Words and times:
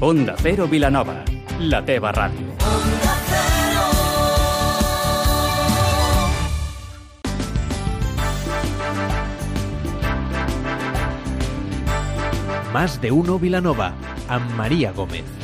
Onda 0.00 0.36
Cero 0.40 0.68
Vilanova, 0.68 1.24
la 1.58 1.80
teva 1.84 2.12
ràdio. 2.12 2.52
Más 12.72 13.00
de 13.00 13.10
uno 13.10 13.40
Vilanova, 13.40 13.92
amb 14.28 14.54
Maria 14.54 14.92
Gómez. 14.92 15.37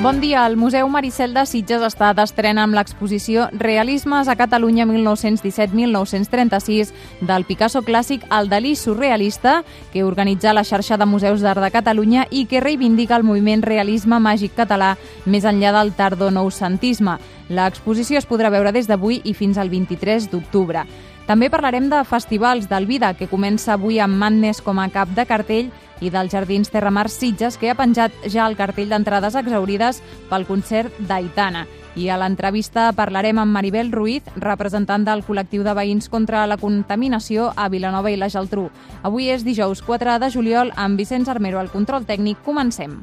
Bon 0.00 0.20
dia. 0.20 0.46
El 0.46 0.56
Museu 0.56 0.88
Maricel 0.88 1.34
de 1.34 1.46
Sitges 1.46 1.82
està 1.86 2.14
d'estrena 2.16 2.62
amb 2.64 2.74
l'exposició 2.74 3.48
Realismes 3.52 4.28
a 4.28 4.34
Catalunya 4.34 4.84
1917-1936 4.88 6.92
del 7.20 7.44
Picasso 7.46 7.82
clàssic 7.86 8.24
al 8.30 8.48
Dalí 8.48 8.74
surrealista 8.74 9.62
que 9.92 10.02
organitza 10.02 10.54
la 10.54 10.64
xarxa 10.64 10.96
de 10.98 11.06
museus 11.06 11.40
d'art 11.42 11.60
de 11.62 11.70
Catalunya 11.70 12.26
i 12.30 12.46
que 12.50 12.60
reivindica 12.60 13.16
el 13.16 13.22
moviment 13.22 13.62
realisme 13.62 14.18
màgic 14.18 14.56
català 14.56 14.96
més 15.24 15.44
enllà 15.44 15.72
del 15.78 15.92
tardo-noucentisme. 15.94 17.18
L'exposició 17.50 18.18
es 18.18 18.26
podrà 18.26 18.50
veure 18.50 18.72
des 18.72 18.88
d'avui 18.90 19.20
i 19.22 19.34
fins 19.34 19.58
al 19.58 19.70
23 19.70 20.30
d'octubre. 20.32 20.84
També 21.26 21.50
parlarem 21.50 21.88
de 21.88 22.02
festivals 22.04 22.68
del 22.68 22.86
Vida, 22.86 23.14
que 23.14 23.28
comença 23.30 23.76
avui 23.76 24.00
amb 24.02 24.18
Madness 24.18 24.60
com 24.60 24.78
a 24.82 24.88
cap 24.90 25.08
de 25.14 25.26
cartell 25.26 25.70
i 26.02 26.10
dels 26.10 26.34
Jardins 26.34 26.72
Terramar 26.72 27.08
Sitges, 27.08 27.56
que 27.56 27.70
ha 27.70 27.78
penjat 27.78 28.26
ja 28.26 28.48
el 28.50 28.58
cartell 28.58 28.90
d'entrades 28.90 29.38
exaurides 29.38 30.02
pel 30.28 30.46
concert 30.48 30.98
d'Aitana. 31.08 31.64
I 31.94 32.08
a 32.08 32.16
l'entrevista 32.16 32.88
parlarem 32.96 33.38
amb 33.38 33.52
Maribel 33.52 33.92
Ruiz, 33.92 34.26
representant 34.36 35.04
del 35.04 35.24
col·lectiu 35.26 35.62
de 35.62 35.74
veïns 35.76 36.08
contra 36.08 36.46
la 36.48 36.56
contaminació 36.56 37.52
a 37.54 37.68
Vilanova 37.68 38.10
i 38.10 38.16
la 38.16 38.32
Geltrú. 38.32 38.70
Avui 39.02 39.28
és 39.30 39.44
dijous 39.44 39.84
4 39.84 40.18
de 40.18 40.32
juliol 40.32 40.72
amb 40.74 40.98
Vicenç 40.98 41.28
Armero 41.28 41.60
al 41.60 41.70
control 41.70 42.08
tècnic. 42.08 42.40
Comencem. 42.42 43.02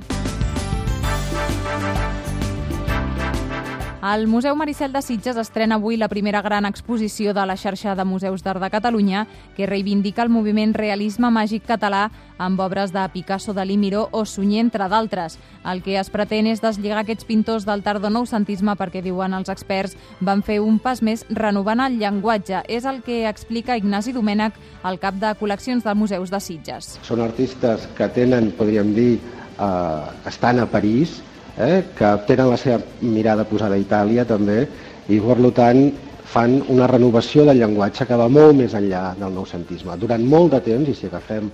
El 4.02 4.28
Museu 4.28 4.55
Maricel 4.55 4.94
de 4.94 5.02
Sitges 5.02 5.36
estrena 5.36 5.76
avui 5.76 5.98
la 6.00 6.08
primera 6.08 6.40
gran 6.42 6.64
exposició 6.64 7.34
de 7.36 7.44
la 7.44 7.58
xarxa 7.60 7.98
de 8.00 8.05
museus 8.08 8.46
d'art 8.46 8.62
de 8.64 8.70
Catalunya 8.72 9.26
que 9.58 9.68
reivindica 9.68 10.24
el 10.24 10.32
moviment 10.32 10.72
realisme 10.72 11.28
màgic 11.28 11.66
català 11.68 12.05
amb 12.38 12.64
obres 12.64 12.94
de 12.96 13.04
Picasso, 13.12 13.52
Dalí, 13.52 13.76
Miró 13.76 14.08
o 14.16 14.24
Sunyer, 14.24 14.64
entre 14.64 14.88
d'altres. 14.88 15.36
El 15.68 15.84
que 15.84 16.00
es 16.00 16.08
pretén 16.10 16.48
és 16.48 16.64
deslligar 16.64 17.04
aquests 17.04 17.27
pintors 17.27 17.68
del 17.68 17.84
tardonoucentisme 17.84 18.77
perquè, 18.80 19.04
diuen 19.04 19.36
els 19.36 19.52
experts, 19.52 19.98
van 20.22 20.48
fer 20.48 20.62
un 20.64 20.80
pas 20.80 21.04
més 21.04 21.26
renovant 21.27 21.84
el 21.84 22.00
llenguatge. 22.00 22.64
És 22.72 22.88
el 22.88 23.04
que 23.04 23.26
explica 23.27 23.76
Ignasi 23.76 24.16
Domènech, 24.16 24.55
el 24.88 25.04
cap 25.04 25.20
de 25.20 25.36
col·leccions 25.36 25.84
de 25.84 26.00
museus 26.00 26.32
de 26.32 26.40
Sitges. 26.40 26.96
Són 27.04 27.20
artistes 27.20 27.90
que 28.00 28.08
tenen, 28.08 28.54
podríem 28.55 28.96
dir, 28.96 29.18
eh, 29.60 30.30
estan 30.32 30.64
a 30.64 30.72
París, 30.72 31.20
eh, 31.60 31.84
que 31.96 32.12
tenen 32.27 32.49
la 32.49 32.57
seva 32.57 32.79
mirada 33.02 33.46
posada 33.46 33.76
a 33.76 33.82
Itàlia 33.84 34.26
també 34.26 34.63
i 35.10 35.20
per 35.20 35.38
tant 35.57 35.90
fan 36.29 36.60
una 36.70 36.88
renovació 36.88 37.43
del 37.46 37.60
llenguatge 37.60 38.05
que 38.05 38.18
va 38.18 38.29
molt 38.29 38.55
més 38.57 38.76
enllà 38.77 39.15
del 39.18 39.34
noucentisme. 39.34 39.98
Durant 39.98 40.26
molt 40.30 40.54
de 40.54 40.60
temps, 40.68 40.90
i 40.90 40.93
si 40.96 41.07
agafem 41.10 41.49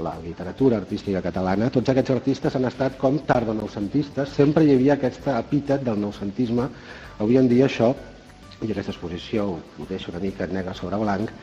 la 0.00 0.14
literatura 0.22 0.78
artística 0.78 1.20
catalana, 1.24 1.68
tots 1.74 1.90
aquests 1.90 2.14
artistes 2.14 2.54
han 2.56 2.68
estat 2.68 2.96
com 2.98 3.18
tardo-noucentistes, 3.26 4.30
sempre 4.36 4.64
hi 4.64 4.76
havia 4.76 4.94
aquest 4.94 5.26
epítet 5.34 5.82
del 5.84 5.98
noucentisme. 6.00 6.68
Avui 7.18 7.40
en 7.42 7.50
dia 7.50 7.66
això, 7.66 7.90
i 8.62 8.70
aquesta 8.70 8.94
exposició 8.94 9.48
ho 9.58 9.88
deixo 9.88 10.14
una 10.14 10.22
mica 10.22 10.46
negre 10.46 10.76
sobre 10.78 11.00
blanc, 11.02 11.34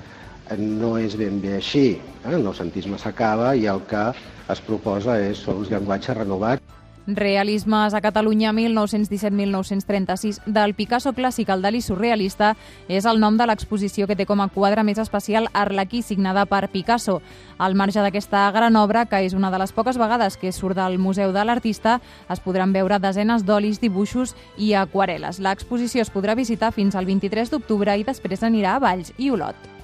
no 0.56 0.96
és 0.98 1.18
ben 1.20 1.42
bé 1.44 1.58
així. 1.58 1.88
Eh? 2.24 2.34
El 2.34 2.44
noucentisme 2.48 2.98
s'acaba 3.02 3.52
i 3.56 3.68
el 3.68 3.84
que 3.90 4.08
es 4.48 4.64
proposa 4.64 5.20
és 5.20 5.44
són 5.44 5.60
uns 5.66 5.74
llenguatges 5.74 6.16
renovats. 6.24 6.67
Realismes 7.08 7.94
a 7.94 8.02
Catalunya 8.02 8.52
1917-1936 8.52 10.42
del 10.46 10.74
Picasso 10.76 11.14
clàssic 11.16 11.48
al 11.48 11.62
Dalí 11.64 11.80
surrealista 11.80 12.58
és 12.92 13.08
el 13.08 13.22
nom 13.24 13.38
de 13.40 13.48
l'exposició 13.48 14.08
que 14.10 14.18
té 14.20 14.26
com 14.28 14.44
a 14.44 14.50
quadre 14.52 14.84
més 14.84 15.00
especial 15.00 15.48
Arlequí, 15.54 16.02
signada 16.04 16.44
per 16.46 16.68
Picasso. 16.74 17.22
Al 17.58 17.80
marge 17.80 18.04
d'aquesta 18.04 18.52
gran 18.52 18.76
obra, 18.76 19.06
que 19.08 19.24
és 19.24 19.32
una 19.34 19.52
de 19.56 19.62
les 19.64 19.72
poques 19.72 19.96
vegades 19.98 20.36
que 20.36 20.52
surt 20.52 20.76
del 20.76 21.00
Museu 21.00 21.32
de 21.32 21.48
l'Artista, 21.48 22.02
es 22.28 22.44
podran 22.44 22.76
veure 22.76 23.00
desenes 23.00 23.48
d'olis, 23.48 23.80
dibuixos 23.80 24.36
i 24.58 24.74
aquarel·les. 24.76 25.40
L'exposició 25.40 26.04
es 26.04 26.12
podrà 26.12 26.36
visitar 26.36 26.76
fins 26.76 26.96
al 26.96 27.08
23 27.08 27.56
d'octubre 27.56 27.96
i 27.96 28.04
després 28.04 28.44
anirà 28.44 28.76
a 28.76 28.84
Valls 28.84 29.16
i 29.18 29.32
Olot. 29.32 29.77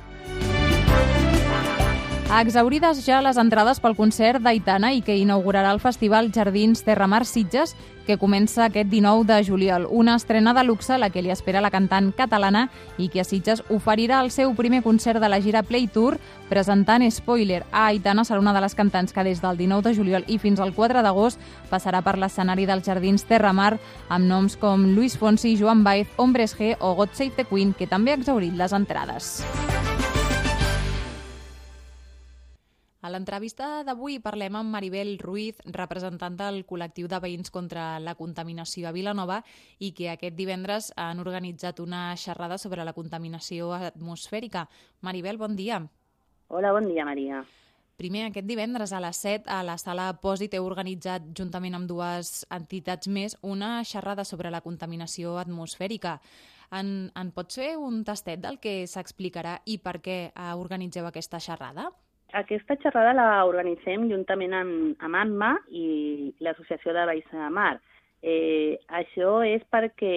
Exaurides 2.41 3.03
ja 3.05 3.19
les 3.21 3.37
entrades 3.37 3.77
pel 3.77 3.93
concert 3.93 4.41
d'Aitana 4.41 4.89
i 4.97 5.03
que 5.05 5.13
inaugurarà 5.21 5.69
el 5.69 5.79
Festival 5.79 6.31
Jardins 6.33 6.81
Terramar 6.81 7.27
Sitges, 7.29 7.75
que 8.07 8.17
comença 8.17 8.65
aquest 8.65 8.89
19 8.89 9.27
de 9.29 9.37
juliol. 9.45 9.85
Una 9.87 10.15
estrena 10.17 10.55
de 10.57 10.63
luxe 10.65 10.97
la 10.97 11.11
que 11.13 11.21
li 11.21 11.29
espera 11.29 11.61
la 11.61 11.69
cantant 11.69 12.09
catalana 12.17 12.71
i 12.97 13.07
que 13.13 13.21
a 13.21 13.23
Sitges 13.23 13.61
oferirà 13.69 14.23
el 14.25 14.31
seu 14.33 14.55
primer 14.57 14.81
concert 14.81 15.21
de 15.21 15.29
la 15.29 15.39
gira 15.45 15.61
Play 15.61 15.85
Tour 15.85 16.17
presentant 16.49 17.05
Spoiler. 17.11 17.67
A 17.71 17.85
Aitana 17.91 18.25
serà 18.25 18.41
una 18.41 18.55
de 18.57 18.65
les 18.65 18.73
cantants 18.73 19.13
que 19.13 19.23
des 19.23 19.39
del 19.39 19.61
19 19.61 19.85
de 19.85 19.93
juliol 19.93 20.25
i 20.27 20.39
fins 20.41 20.59
al 20.59 20.73
4 20.73 21.05
d'agost 21.05 21.39
passarà 21.69 22.01
per 22.01 22.17
l'escenari 22.17 22.65
dels 22.65 22.83
Jardins 22.89 23.29
Terramar 23.29 23.77
amb 24.09 24.25
noms 24.25 24.57
com 24.57 24.89
Luis 24.95 25.19
Fonsi, 25.21 25.53
Joan 25.55 25.85
Baez, 25.85 26.09
Hombres 26.17 26.57
G 26.57 26.73
o 26.79 26.95
God 26.95 27.13
Save 27.13 27.37
the 27.37 27.45
Queen, 27.45 27.77
que 27.77 27.85
també 27.87 28.11
ha 28.11 28.17
exaurit 28.17 28.57
les 28.57 28.73
entrades. 28.73 29.43
A 33.03 33.09
l'entrevista 33.11 33.81
d'avui 33.83 34.21
parlem 34.23 34.55
amb 34.55 34.71
Maribel 34.71 35.17
Ruiz, 35.19 35.57
representant 35.75 36.37
del 36.39 36.61
col·lectiu 36.63 37.09
de 37.11 37.17
veïns 37.19 37.51
contra 37.51 37.97
la 37.99 38.13
contaminació 38.15 38.87
a 38.87 38.93
Vilanova 38.95 39.41
i 39.83 39.89
que 39.91 40.07
aquest 40.13 40.37
divendres 40.37 40.87
han 40.95 41.19
organitzat 41.19 41.81
una 41.83 42.13
xerrada 42.15 42.55
sobre 42.57 42.85
la 42.87 42.93
contaminació 42.95 43.73
atmosfèrica. 43.75 44.69
Maribel, 45.01 45.35
bon 45.41 45.57
dia. 45.57 45.81
Hola, 46.47 46.71
bon 46.71 46.87
dia, 46.87 47.03
Maria. 47.03 47.41
Primer, 47.99 48.21
aquest 48.29 48.47
divendres 48.47 48.93
a 48.95 49.01
les 49.03 49.19
7 49.19 49.51
a 49.51 49.59
la 49.67 49.75
sala 49.77 50.05
Pòsit 50.23 50.55
heu 50.55 50.63
organitzat, 50.63 51.27
juntament 51.35 51.75
amb 51.75 51.91
dues 51.91 52.45
entitats 52.55 53.11
més, 53.11 53.35
una 53.41 53.81
xerrada 53.83 54.23
sobre 54.23 54.47
la 54.47 54.63
contaminació 54.63 55.35
atmosfèrica. 55.43 56.21
En, 56.71 57.11
en 57.19 57.35
pots 57.35 57.59
fer 57.59 57.73
un 57.75 57.99
tastet 58.07 58.39
del 58.47 58.61
que 58.63 58.87
s'explicarà 58.87 59.57
i 59.67 59.75
per 59.83 59.97
què 59.99 60.17
organitzeu 60.55 61.11
aquesta 61.11 61.43
xerrada? 61.43 61.91
Aquesta 62.33 62.75
xerrada 62.81 63.13
la 63.13 63.45
organitzem 63.45 64.07
juntament 64.09 64.55
amb, 64.57 65.01
amb 65.05 65.17
ANMA 65.19 65.51
i 65.69 66.33
l'Associació 66.41 66.95
de 66.95 67.05
Baix 67.05 67.27
de 67.29 67.49
Mar. 67.53 67.75
Eh, 68.23 68.79
això 68.87 69.43
és 69.45 69.61
perquè 69.69 70.13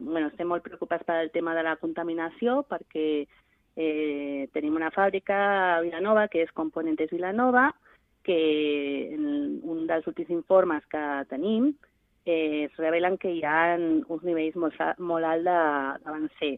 bueno, 0.00 0.32
estem 0.32 0.48
molt 0.50 0.64
preocupats 0.64 1.06
pel 1.06 1.30
tema 1.30 1.54
de 1.54 1.62
la 1.62 1.76
contaminació, 1.78 2.64
perquè 2.66 3.06
eh, 3.22 4.48
tenim 4.56 4.80
una 4.80 4.90
fàbrica 4.90 5.36
a 5.76 5.80
Vilanova, 5.84 6.26
que 6.32 6.42
és 6.42 6.50
Componentes 6.58 7.12
Vilanova, 7.14 7.68
que 8.26 8.40
en 9.14 9.60
un 9.62 9.86
dels 9.86 10.10
últims 10.10 10.34
informes 10.34 10.82
que 10.90 11.04
tenim 11.30 11.70
eh, 12.24 12.64
es 12.64 12.76
revelen 12.82 13.14
que 13.20 13.30
hi 13.30 13.44
ha 13.46 13.76
uns 13.76 14.26
nivells 14.26 14.58
molt, 14.58 14.82
molt 14.98 15.30
alts 15.30 15.46
d'avancer. 15.46 16.56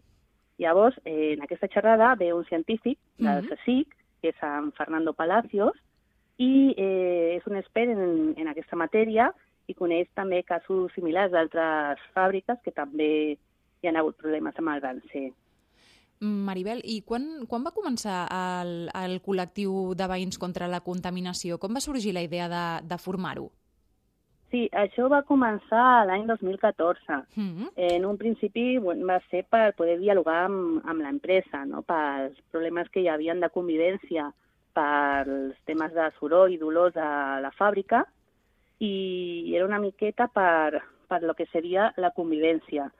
Llavors, 0.62 0.96
eh, 1.04 1.34
en 1.34 1.44
aquesta 1.44 1.68
xerrada 1.68 2.14
ve 2.16 2.32
un 2.32 2.48
científic 2.48 2.96
del 3.18 3.42
mm 3.42 3.48
-hmm. 3.48 3.60
CSIC 3.60 4.05
que 4.26 4.34
és 4.34 4.42
en 4.42 4.72
Fernando 4.72 5.14
Palacios, 5.14 5.76
i 6.38 6.74
eh, 6.76 7.36
és 7.38 7.46
un 7.46 7.56
expert 7.56 7.92
en, 7.94 8.34
en 8.36 8.48
aquesta 8.50 8.76
matèria 8.76 9.30
i 9.66 9.74
coneix 9.74 10.08
també 10.14 10.42
casos 10.46 10.92
similars 10.94 11.32
d'altres 11.32 12.02
fàbriques 12.14 12.60
que 12.64 12.74
també 12.74 13.10
hi 13.82 13.88
han 13.88 13.96
hagut 13.96 14.18
problemes 14.18 14.56
amb 14.58 14.74
el 14.74 14.82
ganser. 14.82 15.28
Maribel, 16.20 16.80
i 16.84 17.02
quan, 17.04 17.44
quan 17.48 17.64
va 17.64 17.74
començar 17.76 18.24
el, 18.32 18.88
el 18.96 19.18
col·lectiu 19.24 19.92
de 19.94 20.06
veïns 20.08 20.38
contra 20.40 20.68
la 20.68 20.80
contaminació? 20.80 21.58
Com 21.60 21.76
va 21.76 21.84
sorgir 21.84 22.14
la 22.16 22.24
idea 22.24 22.48
de, 22.48 22.64
de 22.88 22.98
formar-ho? 22.98 23.50
Sí, 24.56 24.62
això 24.72 25.10
va 25.12 25.18
començar 25.28 26.06
l'any 26.08 26.24
2014. 26.30 27.16
Mm 27.34 27.50
-hmm. 27.52 27.68
En 27.76 28.04
un 28.06 28.16
principi 28.16 28.78
va 28.78 29.20
ser 29.30 29.44
per 29.50 29.74
poder 29.76 29.98
dialogar 29.98 30.44
amb, 30.44 30.80
amb 30.84 31.00
l'empresa, 31.02 31.64
no? 31.66 31.82
pels 31.82 32.36
problemes 32.50 32.88
que 32.88 33.00
hi 33.00 33.08
havia 33.08 33.34
de 33.34 33.50
convivència, 33.50 34.32
pels 34.72 35.56
temes 35.64 35.92
de 35.92 36.10
soroll 36.18 36.52
i 36.52 36.58
dolors 36.58 36.96
a 36.96 37.40
la 37.40 37.50
fàbrica, 37.50 38.06
i 38.78 39.52
era 39.54 39.66
una 39.66 39.78
miqueta 39.78 40.26
per, 40.28 40.82
per 41.08 41.22
lo 41.22 41.34
que 41.34 41.46
seria 41.52 41.92
la 41.96 42.10
convivència. 42.10 42.90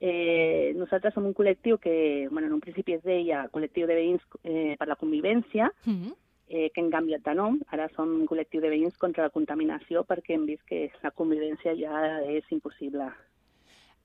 Eh, 0.00 0.72
nosaltres 0.76 1.14
som 1.14 1.26
un 1.26 1.34
col·lectiu 1.34 1.78
que, 1.78 2.28
bueno, 2.30 2.46
en 2.46 2.52
un 2.52 2.60
principi 2.60 2.92
es 2.92 3.02
deia 3.02 3.48
Col·lectiu 3.52 3.86
de 3.86 3.94
Veïns 3.94 4.22
eh, 4.44 4.76
per 4.78 4.88
la 4.88 4.96
Convivència, 4.96 5.72
mm 5.84 5.96
-hmm 5.96 6.14
eh, 6.50 6.68
que 6.74 6.82
hem 6.82 6.90
canviat 6.92 7.24
de 7.24 7.34
nom. 7.38 7.58
Ara 7.72 7.88
som 7.94 8.10
un 8.18 8.26
col·lectiu 8.28 8.60
de 8.60 8.74
veïns 8.74 8.98
contra 9.00 9.24
la 9.26 9.34
contaminació 9.34 10.04
perquè 10.04 10.36
hem 10.36 10.46
vist 10.50 10.66
que 10.68 10.88
la 11.04 11.14
convivència 11.14 11.76
ja 11.78 12.20
és 12.26 12.46
impossible. 12.50 13.08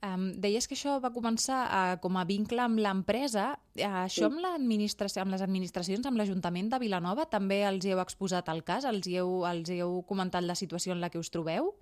Um, 0.06 0.26
deies 0.38 0.68
que 0.68 0.76
això 0.76 1.00
va 1.02 1.10
començar 1.10 1.60
uh, 1.66 1.96
com 2.04 2.18
a 2.20 2.26
vincle 2.30 2.62
amb 2.62 2.78
l'empresa. 2.84 3.56
Uh, 3.74 4.04
això 4.04 4.28
sí. 4.28 4.28
amb, 4.28 4.44
administració, 4.52 5.24
amb 5.24 5.34
les 5.34 5.42
administracions, 5.42 6.06
amb 6.06 6.20
l'Ajuntament 6.20 6.70
de 6.70 6.80
Vilanova, 6.84 7.26
també 7.32 7.64
els 7.66 7.88
heu 7.90 8.02
exposat 8.04 8.52
el 8.54 8.62
cas? 8.68 8.86
Els 8.86 9.08
heu, 9.10 9.42
els 9.50 9.72
heu 9.74 10.02
comentat 10.06 10.46
la 10.46 10.58
situació 10.60 10.94
en 10.94 11.02
la 11.02 11.10
que 11.10 11.22
us 11.22 11.34
trobeu? 11.34 11.74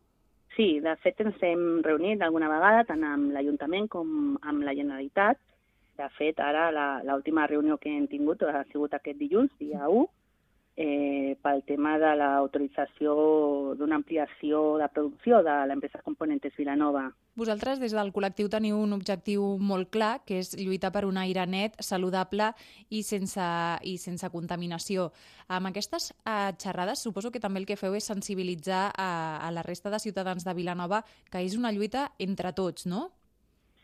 Sí, 0.55 0.77
de 0.85 0.93
fet 1.01 1.19
ens 1.25 1.41
hem 1.43 1.81
reunit 1.83 2.21
alguna 2.21 2.47
vegada 2.51 2.85
tant 2.87 3.03
amb 3.03 3.33
l'Ajuntament 3.33 3.89
com 3.91 4.37
amb 4.39 4.63
la 4.63 4.77
Generalitat. 4.77 5.41
De 5.97 6.07
fet, 6.15 6.39
ara 6.39 6.69
l'última 7.05 7.47
reunió 7.49 7.75
que 7.81 7.91
hem 7.91 8.05
tingut 8.09 8.45
ha 8.45 8.63
sigut 8.71 8.93
aquest 8.93 9.19
dilluns, 9.19 9.51
dia 9.59 9.89
1, 9.89 10.05
eh, 10.75 11.37
pel 11.41 11.61
tema 11.67 11.97
de 12.01 12.13
l'autorització 12.17 13.13
d'una 13.77 13.99
ampliació 13.99 14.77
de 14.81 14.87
producció 14.93 15.43
de 15.45 15.55
l'empresa 15.69 16.01
Componentes 16.05 16.55
Vilanova. 16.57 17.05
Vosaltres, 17.35 17.79
des 17.81 17.93
del 17.93 18.11
col·lectiu, 18.13 18.49
teniu 18.49 18.77
un 18.81 18.93
objectiu 18.93 19.45
molt 19.57 19.89
clar, 19.93 20.21
que 20.25 20.37
és 20.41 20.53
lluitar 20.57 20.91
per 20.93 21.05
un 21.05 21.17
aire 21.17 21.45
net, 21.49 21.77
saludable 21.81 22.51
i 22.89 23.01
sense, 23.05 23.47
i 23.81 23.97
sense 23.97 24.29
contaminació. 24.33 25.11
Amb 25.47 25.69
aquestes 25.69 26.11
eh, 26.13 26.53
xerrades, 26.61 27.01
suposo 27.01 27.31
que 27.31 27.41
també 27.41 27.61
el 27.61 27.69
que 27.69 27.79
feu 27.79 27.97
és 27.97 28.09
sensibilitzar 28.09 28.91
a, 28.93 29.09
a 29.41 29.51
la 29.51 29.65
resta 29.65 29.93
de 29.93 30.01
ciutadans 30.01 30.45
de 30.45 30.53
Vilanova 30.53 31.03
que 31.29 31.41
és 31.41 31.57
una 31.57 31.73
lluita 31.73 32.11
entre 32.19 32.53
tots, 32.53 32.85
no? 32.85 33.11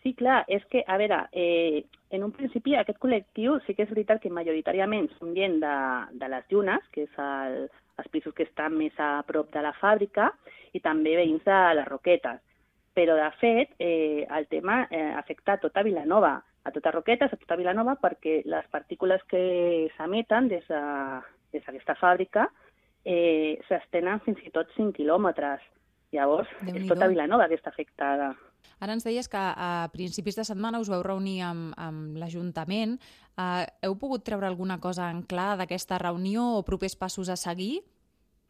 Sí, 0.03 0.13
clar, 0.15 0.45
és 0.47 0.63
que, 0.71 0.83
a 0.87 0.95
veure, 0.97 1.25
eh, 1.35 1.83
en 2.15 2.23
un 2.23 2.31
principi 2.31 2.75
aquest 2.75 2.99
col·lectiu 3.03 3.57
sí 3.65 3.75
que 3.75 3.83
és 3.83 3.91
veritat 3.91 4.21
que 4.23 4.31
majoritàriament 4.31 5.09
són 5.17 5.33
gent 5.35 5.59
de, 5.59 5.75
de 6.21 6.29
les 6.31 6.45
Llunes, 6.51 6.85
que 6.93 7.03
és 7.03 7.17
el, 7.19 7.57
els 7.99 8.11
pisos 8.13 8.33
que 8.35 8.47
estan 8.47 8.77
més 8.79 8.95
a 8.97 9.19
prop 9.27 9.51
de 9.51 9.63
la 9.65 9.73
fàbrica, 9.75 10.29
i 10.71 10.79
també 10.79 11.17
veïns 11.19 11.43
de 11.43 11.59
les 11.75 11.89
Roquetes. 11.89 12.39
Però, 12.95 13.15
de 13.19 13.27
fet, 13.41 13.75
eh, 13.83 14.25
el 14.37 14.47
tema 14.47 14.85
eh, 14.89 15.11
afecta 15.19 15.57
a 15.57 15.61
tota 15.61 15.83
Vilanova, 15.83 16.37
a 16.63 16.71
tota 16.71 16.91
Roquetes, 16.95 17.33
a 17.33 17.39
tota 17.39 17.59
Vilanova, 17.59 17.97
perquè 17.99 18.41
les 18.47 18.65
partícules 18.71 19.21
que 19.27 19.43
s'emeten 19.97 20.47
des 20.51 20.65
d'aquesta 20.69 21.93
de, 21.93 21.99
fàbrica 21.99 22.47
eh, 23.05 23.59
s'estenen 23.67 24.23
fins 24.25 24.39
i 24.45 24.51
tot 24.55 24.71
5 24.77 24.95
quilòmetres. 24.97 25.63
Llavors, 26.15 26.49
és 26.73 26.87
tota 26.89 27.07
Vilanova 27.11 27.45
que 27.49 27.59
està 27.59 27.69
afectada. 27.69 28.31
Ara 28.79 28.93
ens 28.93 29.07
deies 29.07 29.27
que 29.27 29.39
a 29.39 29.89
principis 29.93 30.37
de 30.37 30.45
setmana 30.47 30.79
us 30.79 30.91
veu 30.91 31.01
reunir 31.05 31.41
amb, 31.47 31.73
amb 31.77 32.17
l'Ajuntament. 32.21 32.97
Uh, 33.39 33.65
heu 33.87 33.95
pogut 33.97 34.25
treure 34.27 34.47
alguna 34.47 34.79
cosa 34.79 35.09
en 35.09 35.23
clar 35.23 35.55
d'aquesta 35.57 35.97
reunió 35.97 36.45
o 36.57 36.63
propers 36.67 36.95
passos 36.95 37.29
a 37.29 37.37
seguir? 37.39 37.81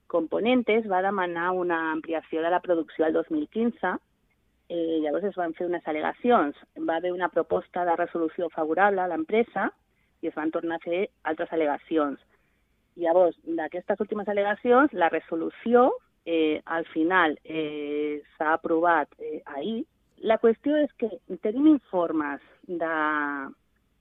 Componentes 0.10 0.88
va 0.90 1.04
demanar 1.06 1.52
una 1.54 1.92
ampliació 1.92 2.42
de 2.42 2.50
la 2.50 2.60
producció 2.60 3.06
al 3.06 3.14
2015 3.14 3.98
eh, 4.70 5.00
llavors 5.02 5.26
es 5.26 5.36
van 5.36 5.54
fer 5.58 5.68
unes 5.68 5.86
al·legacions. 5.90 6.58
Va 6.88 7.00
haver 7.00 7.12
una 7.12 7.30
proposta 7.34 7.84
de 7.86 7.96
resolució 7.98 8.50
favorable 8.54 9.02
a 9.02 9.10
l'empresa 9.12 9.70
i 10.22 10.30
es 10.30 10.36
van 10.38 10.52
tornar 10.52 10.78
a 10.78 10.86
fer 10.86 11.08
altres 11.32 11.52
al·legacions. 11.56 12.22
Llavors, 13.00 13.38
d'aquestes 13.44 14.00
últimes 14.06 14.28
al·legacions, 14.28 14.94
la 14.94 15.10
resolució 15.10 15.90
eh, 16.26 16.62
al 16.66 16.86
final 16.94 17.38
eh, 17.44 18.22
s'ha 18.38 18.54
aprovat 18.54 19.10
eh, 19.18 19.42
ahir, 19.46 19.86
la 20.22 20.38
qüestió 20.42 20.78
és 20.80 20.92
que 21.00 21.10
tenim 21.44 21.68
informes 21.70 22.42
de, 22.68 22.94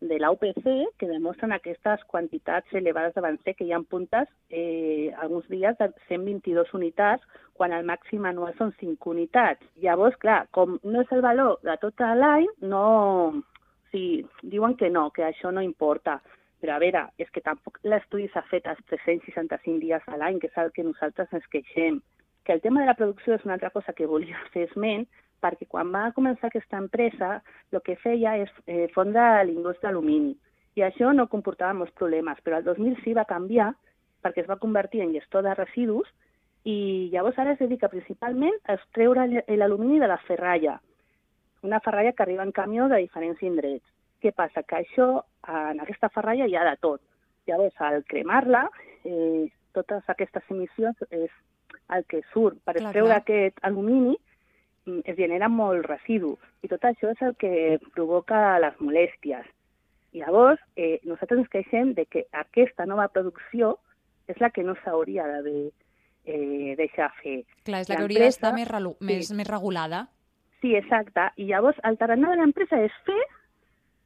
de 0.00 0.18
l'UPC 0.22 0.66
que 0.98 1.08
demostren 1.10 1.52
aquestes 1.54 2.02
quantitats 2.10 2.74
elevades 2.80 3.14
d'avancer, 3.14 3.54
que 3.54 3.66
hi 3.66 3.72
ha 3.72 3.80
puntes 3.80 4.28
eh, 4.50 5.12
alguns 5.22 5.48
dies 5.50 5.78
de 5.78 5.90
122 6.08 6.72
unitats, 6.78 7.24
quan 7.58 7.74
el 7.74 7.86
màxim 7.86 8.26
anual 8.26 8.54
són 8.58 8.72
5 8.80 9.10
unitats. 9.10 9.64
Llavors, 9.82 10.16
clar, 10.22 10.44
com 10.54 10.78
no 10.84 11.02
és 11.02 11.14
el 11.14 11.22
valor 11.24 11.58
de 11.66 11.78
tot 11.82 12.00
l'any, 12.00 12.48
no... 12.62 13.42
Sí, 13.88 14.26
diuen 14.44 14.74
que 14.76 14.90
no, 14.92 15.06
que 15.16 15.24
això 15.24 15.48
no 15.50 15.62
importa. 15.64 16.18
Però 16.60 16.74
a 16.74 16.82
veure, 16.82 17.06
és 17.22 17.30
que 17.32 17.40
tampoc 17.40 17.78
l'estudi 17.88 18.26
s'ha 18.28 18.42
fet 18.50 18.66
als 18.68 18.82
365 18.90 19.80
dies 19.80 20.04
a 20.10 20.18
l'any, 20.20 20.36
que 20.42 20.50
és 20.50 20.58
el 20.60 20.68
que 20.74 20.84
nosaltres 20.84 21.32
ens 21.32 21.46
queixem. 21.48 22.02
Que 22.44 22.52
el 22.52 22.60
tema 22.60 22.82
de 22.82 22.90
la 22.90 22.96
producció 22.98 23.38
és 23.38 23.46
una 23.46 23.56
altra 23.56 23.70
cosa 23.70 23.94
que 23.96 24.10
volia 24.10 24.42
fer 24.52 24.66
esment, 24.68 25.06
perquè 25.42 25.68
quan 25.70 25.92
va 25.94 26.10
començar 26.16 26.48
aquesta 26.48 26.78
empresa 26.80 27.38
el 27.72 27.82
que 27.86 27.96
feia 28.02 28.36
és 28.42 28.52
eh, 28.66 28.88
fondre 28.94 29.44
l'indústria 29.44 29.90
d'alumini 29.90 30.34
i 30.78 30.84
això 30.86 31.10
no 31.14 31.28
comportava 31.30 31.74
molts 31.74 31.94
problemes, 31.98 32.38
però 32.44 32.60
el 32.60 32.66
2006 32.66 33.16
va 33.18 33.26
canviar 33.28 33.72
perquè 34.22 34.44
es 34.44 34.50
va 34.50 34.60
convertir 34.62 35.02
en 35.02 35.14
gestor 35.14 35.44
de 35.46 35.54
residus 35.58 36.08
i 36.68 37.08
llavors 37.12 37.38
ara 37.38 37.54
es 37.54 37.62
dedica 37.62 37.90
principalment 37.90 38.54
a 38.70 38.76
treure 38.94 39.26
l'alumini 39.56 39.98
de 40.02 40.08
la 40.10 40.18
ferralla, 40.26 40.78
una 41.62 41.80
ferralla 41.80 42.12
que 42.12 42.22
arriba 42.22 42.44
en 42.46 42.52
camió 42.52 42.88
de 42.88 43.00
diferents 43.02 43.42
indrets. 43.42 43.84
Què 44.22 44.32
passa? 44.34 44.64
Que 44.66 44.82
això, 44.82 45.08
en 45.46 45.80
aquesta 45.82 46.10
ferralla 46.14 46.46
hi 46.46 46.56
ha 46.58 46.64
de 46.66 46.76
tot. 46.82 47.00
Llavors, 47.46 47.74
al 47.80 48.02
cremar-la, 48.04 48.64
eh, 49.06 49.46
totes 49.74 50.10
aquestes 50.10 50.50
emissions 50.50 50.98
és 51.10 51.30
el 51.94 52.04
que 52.10 52.22
surt. 52.32 52.58
Per 52.66 52.74
clar, 52.74 52.90
extreure 52.90 53.14
clar. 53.14 53.20
aquest 53.22 53.62
alumini 53.62 54.16
es 55.04 55.16
genera 55.16 55.48
molt 55.48 55.86
residu 55.86 56.34
i 56.62 56.70
tot 56.70 56.84
això 56.88 57.12
és 57.14 57.22
el 57.24 57.34
que 57.40 57.78
provoca 57.94 58.58
les 58.62 58.76
molèsties. 58.80 59.46
I 60.16 60.22
llavors, 60.22 60.60
eh, 60.76 61.00
nosaltres 61.04 61.42
ens 61.42 61.50
queixem 61.52 61.92
de 61.94 62.06
que 62.06 62.24
aquesta 62.32 62.86
nova 62.86 63.08
producció 63.12 63.76
és 64.28 64.40
la 64.40 64.50
que 64.50 64.64
no 64.64 64.74
s'hauria 64.82 65.26
d'haver 65.28 65.70
eh, 66.24 66.74
deixar 66.76 67.10
fer. 67.22 67.42
Clar, 67.64 67.82
és 67.84 67.90
la 67.90 67.96
que 67.96 68.06
hauria 68.06 68.24
d'estar 68.24 68.54
més, 68.56 68.68
sí. 68.68 69.04
més, 69.04 69.32
més 69.32 69.48
regulada. 69.48 70.06
Sí, 70.62 70.74
exacte. 70.74 71.28
I 71.36 71.50
llavors 71.52 71.78
el 71.84 71.98
tarannà 72.00 72.32
de 72.32 72.40
l'empresa 72.40 72.80
és 72.82 72.94
fer, 73.06 73.20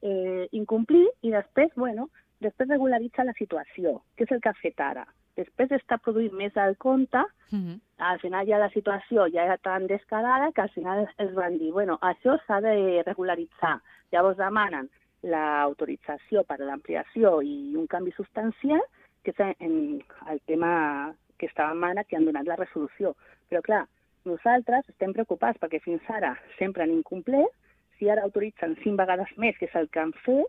eh, 0.02 0.48
incomplir 0.52 1.06
i 1.22 1.32
després, 1.32 1.70
bueno, 1.76 2.10
després 2.42 2.68
regularitzar 2.68 3.24
la 3.24 3.38
situació, 3.38 4.00
que 4.16 4.26
és 4.26 4.32
el 4.34 4.42
que 4.42 4.50
ha 4.50 4.60
fet 4.60 4.80
ara 4.82 5.06
després 5.36 5.70
d'estar 5.70 5.98
produint 6.04 6.34
més 6.36 6.52
del 6.54 6.76
compte, 6.76 7.18
uh. 7.18 7.58
-huh. 7.58 7.78
al 7.98 8.18
final 8.20 8.46
ja 8.46 8.58
la 8.58 8.70
situació 8.70 9.26
ja 9.32 9.44
era 9.44 9.56
tan 9.56 9.86
descarada 9.86 10.52
que 10.52 10.62
al 10.62 10.70
final 10.70 11.08
es 11.18 11.34
van 11.34 11.58
dir, 11.58 11.72
bueno, 11.72 11.98
això 12.02 12.38
s'ha 12.46 12.60
de 12.60 13.02
regularitzar. 13.06 13.80
Llavors 14.12 14.36
demanen 14.36 14.90
l'autorització 15.22 16.44
per 16.44 16.60
a 16.60 16.64
l'ampliació 16.64 17.40
i 17.42 17.74
un 17.76 17.86
canvi 17.86 18.12
substancial, 18.12 18.82
que 19.22 19.30
és 19.30 19.40
en 19.60 20.02
el 20.30 20.40
tema 20.46 21.14
que 21.38 21.46
estàvem 21.46 21.84
ara, 21.84 22.04
que 22.04 22.16
han 22.16 22.24
donat 22.24 22.46
la 22.46 22.56
resolució. 22.56 23.14
Però, 23.48 23.62
clar, 23.62 23.86
nosaltres 24.24 24.88
estem 24.88 25.12
preocupats 25.12 25.58
perquè 25.58 25.80
fins 25.80 26.02
ara 26.08 26.36
sempre 26.58 26.82
han 26.82 26.90
incomplert, 26.90 27.52
si 27.98 28.10
ara 28.10 28.22
autoritzen 28.22 28.76
cinc 28.82 28.98
vegades 28.98 29.30
més, 29.36 29.56
que 29.58 29.66
és 29.66 29.74
el 29.78 29.88
que 29.88 30.00
han 30.00 30.12
fet, 30.24 30.48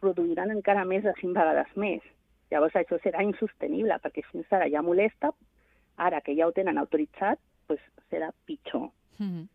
produiran 0.00 0.50
encara 0.54 0.84
més 0.88 1.04
de 1.04 1.12
cinc 1.20 1.36
vegades 1.36 1.74
més. 1.76 2.00
Llavors 2.50 2.76
això 2.80 2.98
serà 3.02 3.22
insostenible, 3.26 3.98
perquè 4.02 4.24
fins 4.30 4.52
ara 4.52 4.68
ja 4.72 4.82
molesta, 4.82 5.32
ara 5.96 6.20
que 6.24 6.34
ja 6.38 6.46
ho 6.46 6.54
tenen 6.56 6.78
autoritzat, 6.78 7.40
pues 7.66 7.80
serà 8.10 8.30
pitjor. 8.46 8.88
Mm 9.18 9.28
-hmm. 9.30 9.46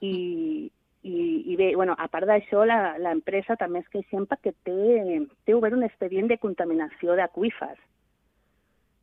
I, 0.00 0.70
i, 1.02 1.42
I 1.52 1.56
bé, 1.56 1.74
bueno, 1.76 1.94
a 1.98 2.08
part 2.08 2.26
d'això, 2.26 2.64
l'empresa 2.98 3.56
també 3.56 3.80
es 3.80 3.88
queixem 3.88 4.26
perquè 4.26 4.54
té, 4.64 5.26
té 5.44 5.54
obert 5.54 5.74
un 5.74 5.82
expedient 5.82 6.28
de 6.28 6.38
contaminació 6.38 7.16
d'aquífers, 7.16 7.80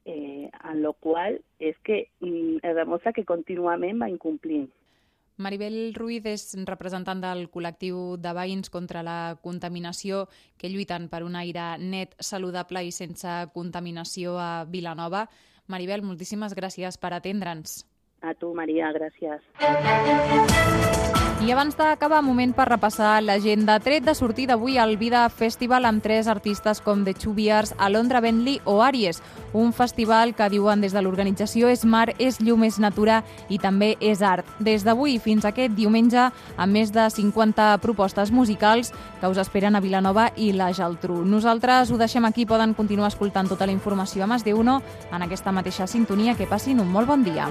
eh, 0.05 0.49
en 0.63 0.81
la 0.81 0.93
qual 0.99 1.39
és 1.59 1.77
que 1.83 2.07
mm, 2.19 2.57
es 2.63 2.75
demostra 2.75 3.13
que 3.13 3.25
contínuament 3.25 4.01
va 4.01 4.09
incomplint. 4.09 4.69
Maribel 5.41 5.93
Ruiz 5.97 6.25
és 6.29 6.43
representant 6.69 7.21
del 7.23 7.47
col·lectiu 7.51 8.15
de 8.21 8.33
veïns 8.37 8.69
contra 8.69 9.01
la 9.03 9.35
contaminació 9.41 10.27
que 10.57 10.69
lluiten 10.69 11.09
per 11.09 11.23
un 11.25 11.35
aire 11.39 11.77
net, 11.81 12.15
saludable 12.19 12.83
i 12.85 12.91
sense 12.95 13.29
contaminació 13.55 14.37
a 14.39 14.65
Vilanova. 14.69 15.25
Maribel, 15.67 16.05
moltíssimes 16.05 16.53
gràcies 16.57 16.97
per 17.01 17.13
atendre'ns. 17.17 17.81
A 18.21 18.35
tu, 18.37 18.53
Maria, 18.53 18.93
gràcies. 18.93 19.41
I 21.41 21.49
abans 21.49 21.73
d'acabar, 21.73 22.19
moment 22.21 22.51
per 22.53 22.67
repassar 22.69 23.15
l'agenda. 23.25 23.79
Tret 23.81 24.05
de 24.05 24.13
sortir 24.13 24.45
d'avui 24.45 24.75
al 24.77 24.93
Vida 25.01 25.23
Festival 25.33 25.87
amb 25.89 26.03
tres 26.03 26.27
artistes 26.29 26.83
com 26.85 27.01
The 27.01 27.15
Chubiars, 27.17 27.73
Alondra 27.79 28.19
Bentley 28.21 28.59
o 28.63 28.83
Aries. 28.85 29.23
Un 29.51 29.73
festival 29.73 30.35
que 30.37 30.51
diuen 30.53 30.85
des 30.85 30.93
de 30.93 31.01
l'organització 31.01 31.71
és 31.73 31.81
mar, 31.81 32.13
és 32.19 32.37
llum, 32.45 32.61
és 32.63 32.77
natura 32.77 33.23
i 33.49 33.57
també 33.57 33.95
és 33.99 34.21
art. 34.21 34.45
Des 34.59 34.85
d'avui 34.85 35.17
fins 35.17 35.47
aquest 35.49 35.73
diumenge, 35.73 36.27
amb 36.57 36.77
més 36.77 36.93
de 36.93 37.09
50 37.09 37.79
propostes 37.81 38.29
musicals 38.29 38.93
que 39.19 39.27
us 39.27 39.41
esperen 39.41 39.75
a 39.75 39.81
Vilanova 39.81 40.29
i 40.37 40.51
la 40.53 40.69
Geltrú. 40.77 41.23
Nosaltres 41.25 41.89
ho 41.89 41.97
deixem 41.97 42.25
aquí, 42.29 42.45
poden 42.45 42.75
continuar 42.77 43.09
escoltant 43.09 43.49
tota 43.49 43.65
la 43.65 43.73
informació 43.73 44.23
a 44.23 44.29
Mas 44.29 44.45
de 44.45 44.53
Uno 44.53 44.83
en 45.11 45.25
aquesta 45.25 45.51
mateixa 45.51 45.87
sintonia. 45.87 46.37
Que 46.37 46.45
passin 46.45 46.79
un 46.79 46.93
molt 46.93 47.09
bon 47.09 47.25
dia. 47.25 47.49